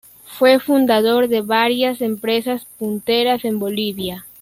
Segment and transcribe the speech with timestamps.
[0.25, 4.25] Fue fundador de varias empresas punteras en Bolivia.